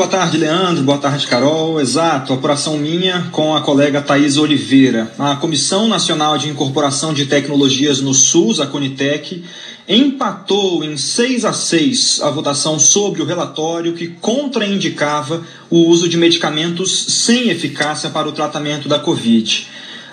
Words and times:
boa 0.00 0.08
tarde, 0.08 0.38
Leandro. 0.38 0.82
Boa 0.82 0.96
tarde, 0.96 1.26
Carol. 1.26 1.78
Exato, 1.78 2.32
apuração 2.32 2.78
minha 2.78 3.28
com 3.32 3.54
a 3.54 3.60
colega 3.60 4.00
Thais 4.00 4.38
Oliveira. 4.38 5.12
A 5.18 5.36
Comissão 5.36 5.88
Nacional 5.88 6.38
de 6.38 6.48
Incorporação 6.48 7.12
de 7.12 7.26
Tecnologias 7.26 8.00
no 8.00 8.14
SUS, 8.14 8.60
a 8.60 8.66
Conitec, 8.66 9.44
empatou 9.86 10.82
em 10.82 10.96
6 10.96 11.44
a 11.44 11.52
6 11.52 12.22
a 12.22 12.30
votação 12.30 12.78
sobre 12.78 13.20
o 13.20 13.26
relatório 13.26 13.92
que 13.92 14.08
contraindicava 14.08 15.42
o 15.68 15.80
uso 15.90 16.08
de 16.08 16.16
medicamentos 16.16 17.04
sem 17.26 17.50
eficácia 17.50 18.08
para 18.08 18.26
o 18.26 18.32
tratamento 18.32 18.88
da 18.88 18.98
Covid. 18.98 19.66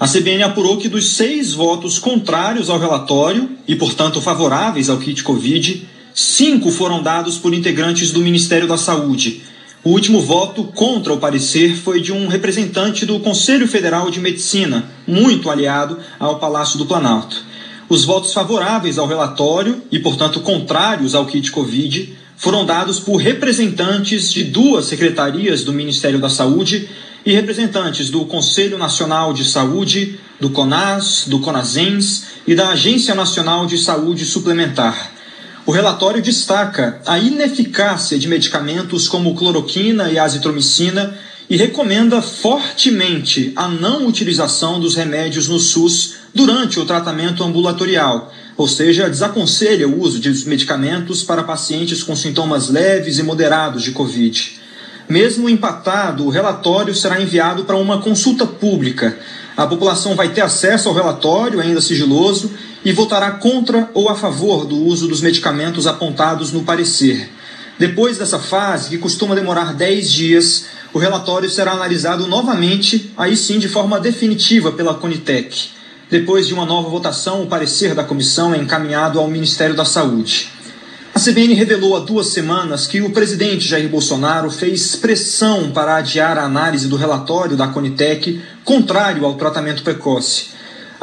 A 0.00 0.08
CBN 0.08 0.44
apurou 0.44 0.78
que 0.78 0.88
dos 0.88 1.10
seis 1.10 1.52
votos 1.52 1.98
contrários 1.98 2.70
ao 2.70 2.78
relatório 2.78 3.50
e, 3.68 3.76
portanto, 3.76 4.18
favoráveis 4.22 4.88
ao 4.88 4.96
kit 4.96 5.22
Covid, 5.22 5.86
cinco 6.14 6.70
foram 6.70 7.02
dados 7.02 7.36
por 7.36 7.52
integrantes 7.52 8.12
do 8.12 8.20
Ministério 8.20 8.66
da 8.66 8.78
Saúde. 8.78 9.42
O 9.84 9.90
último 9.90 10.18
voto 10.18 10.64
contra 10.64 11.12
o 11.12 11.18
parecer 11.18 11.76
foi 11.76 12.00
de 12.00 12.10
um 12.10 12.26
representante 12.26 13.04
do 13.04 13.20
Conselho 13.20 13.68
Federal 13.68 14.10
de 14.10 14.18
Medicina, 14.18 14.90
muito 15.06 15.50
aliado 15.50 15.98
ao 16.18 16.38
Palácio 16.38 16.78
do 16.78 16.86
Planalto. 16.86 17.44
Os 17.86 18.02
votos 18.02 18.32
favoráveis 18.32 18.96
ao 18.96 19.06
relatório 19.06 19.82
e, 19.92 19.98
portanto, 19.98 20.40
contrários 20.40 21.14
ao 21.14 21.26
kit 21.26 21.50
Covid 21.50 22.16
foram 22.34 22.64
dados 22.64 22.98
por 22.98 23.16
representantes 23.16 24.32
de 24.32 24.42
duas 24.44 24.86
secretarias 24.86 25.64
do 25.64 25.72
Ministério 25.72 26.18
da 26.18 26.30
Saúde 26.30 26.88
e 27.24 27.32
representantes 27.32 28.08
do 28.08 28.24
Conselho 28.24 28.78
Nacional 28.78 29.34
de 29.34 29.44
Saúde, 29.44 30.18
do 30.40 30.48
CONAS, 30.48 31.24
do 31.26 31.40
CONASENS 31.40 32.24
e 32.46 32.54
da 32.54 32.70
Agência 32.70 33.14
Nacional 33.14 33.66
de 33.66 33.76
Saúde 33.76 34.24
Suplementar. 34.24 35.13
O 35.66 35.72
relatório 35.72 36.20
destaca 36.20 37.00
a 37.06 37.18
ineficácia 37.18 38.18
de 38.18 38.28
medicamentos 38.28 39.08
como 39.08 39.34
cloroquina 39.34 40.10
e 40.10 40.18
azitromicina 40.18 41.16
e 41.48 41.56
recomenda 41.56 42.20
fortemente 42.20 43.50
a 43.56 43.66
não 43.66 44.06
utilização 44.06 44.78
dos 44.78 44.94
remédios 44.94 45.48
no 45.48 45.58
SUS 45.58 46.16
durante 46.34 46.78
o 46.78 46.84
tratamento 46.84 47.42
ambulatorial, 47.42 48.30
ou 48.58 48.68
seja, 48.68 49.08
desaconselha 49.08 49.88
o 49.88 50.02
uso 50.02 50.20
de 50.20 50.46
medicamentos 50.46 51.22
para 51.22 51.42
pacientes 51.42 52.02
com 52.02 52.14
sintomas 52.14 52.68
leves 52.68 53.18
e 53.18 53.22
moderados 53.22 53.82
de 53.82 53.92
Covid. 53.92 54.60
Mesmo 55.08 55.48
empatado, 55.48 56.26
o 56.26 56.30
relatório 56.30 56.94
será 56.94 57.22
enviado 57.22 57.64
para 57.64 57.76
uma 57.76 58.02
consulta 58.02 58.46
pública. 58.46 59.18
A 59.56 59.66
população 59.66 60.14
vai 60.14 60.28
ter 60.28 60.42
acesso 60.42 60.90
ao 60.90 60.94
relatório, 60.94 61.60
ainda 61.60 61.80
sigiloso, 61.80 62.50
e 62.84 62.92
votará 62.92 63.30
contra 63.32 63.90
ou 63.94 64.08
a 64.08 64.14
favor 64.14 64.66
do 64.66 64.76
uso 64.76 65.08
dos 65.08 65.20
medicamentos 65.20 65.86
apontados 65.86 66.52
no 66.52 66.64
parecer. 66.64 67.30
Depois 67.78 68.18
dessa 68.18 68.38
fase, 68.38 68.90
que 68.90 68.98
costuma 68.98 69.34
demorar 69.34 69.74
10 69.74 70.12
dias, 70.12 70.66
o 70.92 70.98
relatório 70.98 71.50
será 71.50 71.72
analisado 71.72 72.26
novamente, 72.26 73.12
aí 73.16 73.36
sim 73.36 73.58
de 73.58 73.68
forma 73.68 73.98
definitiva 73.98 74.70
pela 74.70 74.94
Conitec. 74.94 75.70
Depois 76.08 76.46
de 76.46 76.54
uma 76.54 76.64
nova 76.64 76.88
votação, 76.88 77.42
o 77.42 77.46
parecer 77.46 77.94
da 77.94 78.04
comissão 78.04 78.54
é 78.54 78.58
encaminhado 78.58 79.18
ao 79.18 79.26
Ministério 79.26 79.74
da 79.74 79.84
Saúde. 79.84 80.52
A 81.12 81.18
CBN 81.18 81.54
revelou 81.54 81.96
há 81.96 82.00
duas 82.00 82.28
semanas 82.28 82.86
que 82.86 83.00
o 83.00 83.10
presidente 83.10 83.66
Jair 83.66 83.88
Bolsonaro 83.88 84.50
fez 84.50 84.94
pressão 84.94 85.70
para 85.70 85.96
adiar 85.96 86.36
a 86.36 86.44
análise 86.44 86.88
do 86.88 86.96
relatório 86.96 87.56
da 87.56 87.68
Conitec 87.68 88.40
contrário 88.64 89.24
ao 89.24 89.34
tratamento 89.34 89.82
precoce. 89.82 90.53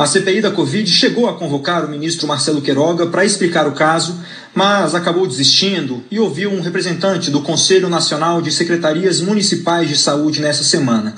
A 0.01 0.07
CPI 0.07 0.41
da 0.41 0.49
Covid 0.49 0.89
chegou 0.89 1.29
a 1.29 1.35
convocar 1.35 1.85
o 1.85 1.87
ministro 1.87 2.27
Marcelo 2.27 2.59
Queiroga 2.59 3.05
para 3.05 3.23
explicar 3.23 3.67
o 3.67 3.73
caso, 3.73 4.19
mas 4.51 4.95
acabou 4.95 5.27
desistindo 5.27 6.03
e 6.09 6.19
ouviu 6.19 6.49
um 6.51 6.59
representante 6.59 7.29
do 7.29 7.43
Conselho 7.43 7.87
Nacional 7.87 8.41
de 8.41 8.51
Secretarias 8.51 9.21
Municipais 9.21 9.87
de 9.87 9.95
Saúde 9.95 10.41
nessa 10.41 10.63
semana. 10.63 11.13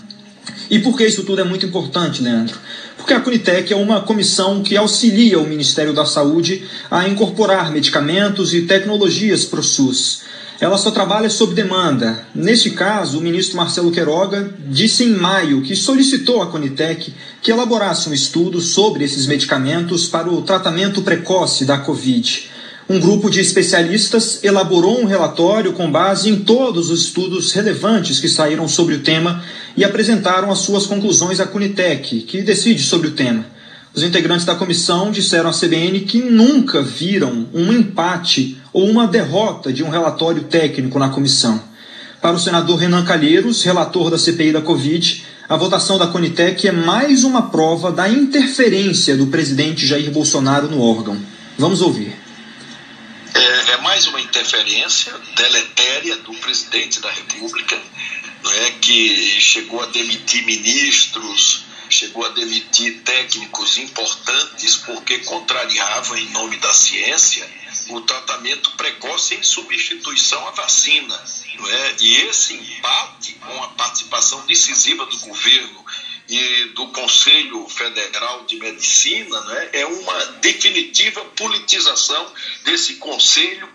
E 0.69 0.79
por 0.79 0.97
que 0.97 1.05
isso 1.05 1.23
tudo 1.23 1.39
é 1.39 1.45
muito 1.45 1.65
importante, 1.65 2.21
Leandro? 2.21 2.57
Porque 2.97 3.13
a 3.13 3.21
Conitec 3.21 3.71
é 3.71 3.75
uma 3.77 4.01
comissão 4.01 4.61
que 4.61 4.75
auxilia 4.75 5.39
o 5.39 5.47
Ministério 5.47 5.93
da 5.93 6.05
Saúde 6.05 6.67
a 6.91 7.07
incorporar 7.07 7.71
medicamentos 7.71 8.53
e 8.53 8.63
tecnologias 8.63 9.45
para 9.45 9.61
o 9.61 9.63
SUS. 9.63 10.23
Ela 10.59 10.77
só 10.77 10.91
trabalha 10.91 11.29
sob 11.29 11.53
demanda. 11.53 12.25
Neste 12.33 12.69
caso, 12.71 13.17
o 13.17 13.21
ministro 13.21 13.57
Marcelo 13.57 13.91
Queiroga 13.91 14.53
disse 14.67 15.03
em 15.03 15.09
maio 15.09 15.61
que 15.61 15.75
solicitou 15.75 16.41
à 16.41 16.47
Conitec 16.47 17.13
que 17.41 17.51
elaborasse 17.51 18.09
um 18.09 18.13
estudo 18.13 18.61
sobre 18.61 19.03
esses 19.03 19.25
medicamentos 19.25 20.07
para 20.07 20.29
o 20.29 20.41
tratamento 20.41 21.01
precoce 21.01 21.65
da 21.65 21.77
Covid. 21.77 22.49
Um 22.89 22.99
grupo 22.99 23.29
de 23.29 23.39
especialistas 23.39 24.43
elaborou 24.43 25.01
um 25.01 25.05
relatório 25.05 25.71
com 25.73 25.89
base 25.89 26.29
em 26.29 26.41
todos 26.41 26.89
os 26.89 27.03
estudos 27.05 27.51
relevantes 27.53 28.19
que 28.19 28.27
saíram 28.27 28.67
sobre 28.67 28.95
o 28.95 28.99
tema 28.99 29.43
e 29.75 29.85
apresentaram 29.85 30.51
as 30.51 30.59
suas 30.59 30.85
conclusões 30.85 31.39
à 31.39 31.47
Cunitec, 31.47 32.21
que 32.21 32.41
decide 32.41 32.83
sobre 32.83 33.07
o 33.07 33.11
tema. 33.11 33.45
Os 33.95 34.03
integrantes 34.03 34.45
da 34.45 34.55
comissão 34.55 35.11
disseram 35.11 35.49
à 35.49 35.53
CBN 35.53 36.01
que 36.01 36.19
nunca 36.19 36.81
viram 36.81 37.47
um 37.53 37.71
empate 37.71 38.57
ou 38.73 38.89
uma 38.89 39.07
derrota 39.07 39.71
de 39.71 39.83
um 39.83 39.89
relatório 39.89 40.43
técnico 40.43 40.99
na 40.99 41.09
comissão. 41.09 41.63
Para 42.21 42.35
o 42.35 42.39
senador 42.39 42.77
Renan 42.77 43.05
Calheiros, 43.05 43.63
relator 43.63 44.09
da 44.09 44.17
CPI 44.17 44.51
da 44.51 44.61
Covid, 44.61 45.23
a 45.47 45.55
votação 45.55 45.97
da 45.97 46.07
Conitec 46.07 46.67
é 46.67 46.71
mais 46.71 47.23
uma 47.23 47.43
prova 47.43 47.91
da 47.91 48.09
interferência 48.09 49.15
do 49.15 49.27
presidente 49.27 49.85
Jair 49.85 50.09
Bolsonaro 50.09 50.67
no 50.67 50.81
órgão. 50.81 51.17
Vamos 51.57 51.81
ouvir 51.81 52.23
é 53.73 53.77
mais 53.77 54.05
uma 54.07 54.21
interferência 54.21 55.13
deletéria 55.35 56.17
do 56.17 56.33
presidente 56.35 56.99
da 56.99 57.09
República, 57.09 57.81
não 58.43 58.51
é, 58.51 58.71
que 58.71 59.39
chegou 59.39 59.81
a 59.81 59.87
demitir 59.87 60.45
ministros, 60.45 61.63
chegou 61.89 62.25
a 62.25 62.29
demitir 62.29 63.01
técnicos 63.03 63.77
importantes 63.77 64.75
porque 64.77 65.19
contrariava, 65.19 66.19
em 66.19 66.29
nome 66.29 66.57
da 66.57 66.73
ciência, 66.73 67.49
o 67.89 68.01
tratamento 68.01 68.71
precoce 68.71 69.35
em 69.35 69.43
substituição 69.43 70.47
à 70.47 70.51
vacina. 70.51 71.23
Não 71.55 71.69
é? 71.69 71.95
E 71.99 72.15
esse 72.27 72.53
empate, 72.53 73.33
com 73.33 73.63
a 73.63 73.69
participação 73.69 74.45
decisiva 74.45 75.05
do 75.05 75.17
governo 75.19 75.85
e 76.27 76.65
do 76.75 76.87
Conselho 76.87 77.67
Federal 77.67 78.45
de 78.45 78.55
Medicina 78.55 79.41
né, 79.41 79.69
é 79.73 79.85
uma 79.85 80.25
definitiva 80.41 81.23
politização 81.25 82.31
desse 82.63 82.95
conselho 82.95 83.67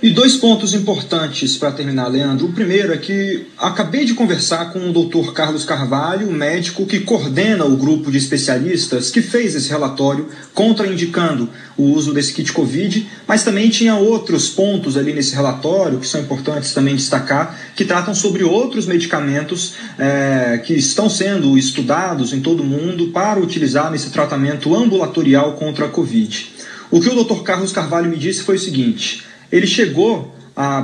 e 0.00 0.10
dois 0.10 0.36
pontos 0.36 0.74
importantes 0.74 1.56
para 1.56 1.72
terminar, 1.72 2.06
Leandro. 2.06 2.46
O 2.46 2.52
primeiro 2.52 2.92
é 2.92 2.96
que 2.96 3.46
acabei 3.58 4.04
de 4.04 4.14
conversar 4.14 4.72
com 4.72 4.88
o 4.88 4.92
Dr. 4.92 5.32
Carlos 5.32 5.64
Carvalho, 5.64 6.30
médico 6.30 6.86
que 6.86 7.00
coordena 7.00 7.64
o 7.64 7.76
grupo 7.76 8.08
de 8.08 8.16
especialistas 8.16 9.10
que 9.10 9.20
fez 9.20 9.56
esse 9.56 9.68
relatório 9.68 10.28
contraindicando 10.54 11.50
o 11.76 11.82
uso 11.82 12.12
desse 12.12 12.32
kit 12.32 12.52
Covid, 12.52 13.08
mas 13.26 13.42
também 13.42 13.68
tinha 13.70 13.96
outros 13.96 14.48
pontos 14.48 14.96
ali 14.96 15.12
nesse 15.12 15.34
relatório 15.34 15.98
que 15.98 16.06
são 16.06 16.20
importantes 16.20 16.72
também 16.72 16.94
destacar, 16.94 17.58
que 17.74 17.84
tratam 17.84 18.14
sobre 18.14 18.44
outros 18.44 18.86
medicamentos 18.86 19.74
é, 19.98 20.62
que 20.64 20.74
estão 20.74 21.10
sendo 21.10 21.58
estudados 21.58 22.32
em 22.32 22.40
todo 22.40 22.62
o 22.62 22.66
mundo 22.66 23.08
para 23.08 23.40
utilizar 23.40 23.90
nesse 23.90 24.10
tratamento 24.10 24.76
ambulatorial 24.76 25.54
contra 25.54 25.86
a 25.86 25.88
Covid. 25.88 26.52
O 26.88 27.00
que 27.00 27.08
o 27.08 27.24
Dr. 27.24 27.42
Carlos 27.42 27.72
Carvalho 27.72 28.08
me 28.08 28.16
disse 28.16 28.44
foi 28.44 28.54
o 28.54 28.60
seguinte 28.60 29.27
ele 29.50 29.66
chegou 29.66 30.34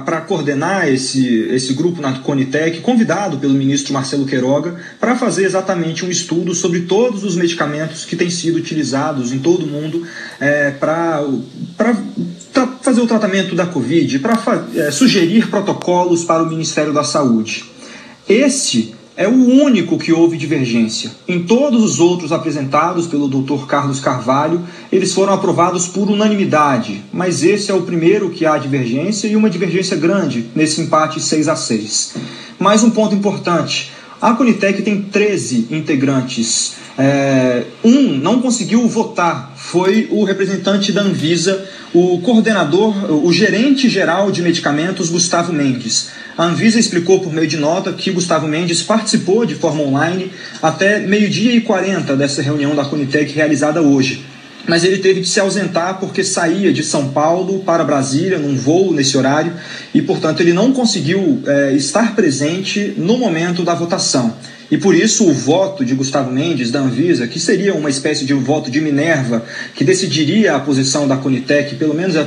para 0.05 0.21
coordenar 0.21 0.87
esse, 0.87 1.49
esse 1.51 1.73
grupo 1.73 2.01
na 2.01 2.13
Conitec, 2.21 2.81
convidado 2.81 3.39
pelo 3.39 3.55
ministro 3.55 3.93
Marcelo 3.93 4.25
Queiroga, 4.25 4.77
para 5.01 5.17
fazer 5.17 5.45
exatamente 5.45 6.05
um 6.05 6.11
estudo 6.11 6.55
sobre 6.55 6.83
todos 6.83 7.25
os 7.25 7.35
medicamentos 7.35 8.05
que 8.05 8.15
têm 8.15 8.31
sido 8.31 8.57
utilizados 8.57 9.33
em 9.33 9.41
todo 9.41 9.65
o 9.65 9.67
mundo 9.67 10.07
é, 10.39 10.71
para 10.71 11.27
fazer 12.83 13.01
o 13.01 13.07
tratamento 13.09 13.57
da 13.57 13.67
Covid, 13.67 14.21
para 14.21 14.39
é, 14.77 14.93
sugerir 14.93 15.49
protocolos 15.49 16.23
para 16.23 16.45
o 16.45 16.49
Ministério 16.49 16.93
da 16.93 17.03
Saúde. 17.03 17.65
Esse 18.29 18.95
é 19.17 19.29
o 19.29 19.63
único 19.63 19.99
que 19.99 20.13
houve 20.13 20.37
divergência. 20.37 21.13
Em 21.29 21.43
todos 21.43 21.85
os 21.85 22.01
outros 22.01 22.33
apresentados 22.33 23.07
pelo 23.07 23.29
Dr. 23.29 23.67
Carlos 23.67 24.01
Carvalho, 24.01 24.63
eles 24.91 25.13
foram 25.13 25.33
aprovados 25.33 25.87
por 25.87 26.11
unanimidade, 26.11 27.05
mas 27.13 27.45
esse 27.45 27.71
é 27.71 27.75
o 27.75 27.83
primeiro 27.83 28.31
que 28.31 28.45
há 28.45 28.59
divergência 28.59 29.29
e 29.29 29.37
uma 29.37 29.51
divergência 29.51 29.97
grande 29.97 30.47
nesse 30.55 30.81
empate 30.81 31.21
6 31.21 31.49
a 31.49 31.55
6. 31.55 32.15
Mais 32.59 32.83
um 32.83 32.91
ponto 32.91 33.15
importante: 33.15 33.93
a 34.21 34.33
Conitec 34.33 34.83
tem 34.83 35.03
13 35.03 35.69
integrantes. 35.71 36.84
É, 36.97 37.65
um 37.83 38.17
não 38.17 38.41
conseguiu 38.41 38.87
votar, 38.89 39.53
foi 39.57 40.07
o 40.11 40.23
representante 40.23 40.93
da 40.93 41.03
Anvisa, 41.03 41.65
o 41.93 42.21
coordenador, 42.21 42.95
o 43.25 43.33
gerente 43.33 43.89
geral 43.89 44.31
de 44.31 44.43
medicamentos, 44.43 45.11
Gustavo 45.11 45.53
Mendes. 45.53 46.11
A 46.37 46.45
Anvisa 46.45 46.79
explicou 46.79 47.21
por 47.21 47.33
meio 47.33 47.47
de 47.47 47.57
nota 47.57 47.93
que 47.93 48.11
Gustavo 48.11 48.47
Mendes 48.47 48.83
participou 48.83 49.45
de 49.45 49.55
forma 49.55 49.83
online 49.83 50.33
até 50.63 51.01
meio-dia 51.01 51.53
e 51.55 51.61
40 51.61 52.17
dessa 52.17 52.43
reunião 52.43 52.75
da 52.75 52.85
Conitec 52.85 53.33
realizada 53.33 53.81
hoje. 53.81 54.25
mas 54.67 54.83
ele 54.83 54.97
teve 54.97 55.21
de 55.21 55.29
se 55.29 55.39
ausentar 55.39 56.01
porque 56.01 56.25
saía 56.25 56.73
de 56.73 56.83
São 56.83 57.11
Paulo 57.11 57.63
para 57.65 57.85
Brasília 57.85 58.39
num 58.39 58.57
voo 58.57 58.95
nesse 58.95 59.15
horário 59.15 59.53
e, 59.93 60.01
portanto, 60.01 60.41
ele 60.41 60.55
não 60.55 60.73
conseguiu 60.73 61.43
é, 61.47 61.73
estar 61.75 62.15
presente 62.15 62.95
no 62.97 63.19
momento 63.19 63.63
da 63.63 63.75
votação. 63.75 64.35
E 64.75 64.77
por 64.77 64.93
isso 64.93 65.29
o 65.29 65.33
voto 65.33 65.85
de 65.85 65.95
Gustavo 65.95 66.33
Mendes, 66.33 66.73
da 66.73 66.81
Anvisa, 66.81 67.29
que 67.29 67.39
seria 67.39 67.73
uma 67.75 67.89
espécie 67.89 68.25
de 68.25 68.35
voto 68.35 68.69
de 68.73 68.81
Minerva, 68.81 69.45
que 69.73 69.85
decidiria 69.85 70.57
a 70.57 70.59
posição 70.59 71.07
da 71.07 71.17
Conitec, 71.17 71.77
pelo 71.77 71.95
menos 71.95 72.17
a, 72.17 72.27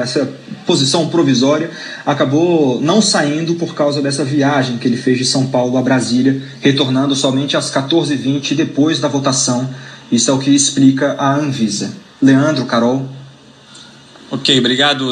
essa 0.00 0.32
posição 0.64 1.08
provisória, 1.08 1.68
acabou 2.06 2.80
não 2.80 3.02
saindo 3.02 3.56
por 3.56 3.74
causa 3.74 4.00
dessa 4.00 4.24
viagem 4.24 4.78
que 4.78 4.86
ele 4.86 4.96
fez 4.96 5.18
de 5.18 5.24
São 5.24 5.48
Paulo 5.48 5.76
a 5.76 5.82
Brasília, 5.82 6.40
retornando 6.60 7.16
somente 7.16 7.56
às 7.56 7.72
14h20 7.72 8.54
depois 8.54 9.00
da 9.00 9.08
votação 9.08 9.68
isso 10.10 10.30
é 10.30 10.34
o 10.34 10.38
que 10.38 10.50
explica 10.50 11.14
a 11.16 11.36
Anvisa. 11.36 11.92
Leandro, 12.20 12.64
Carol. 12.66 13.08
Ok, 14.30 14.58
obrigado. 14.58 15.08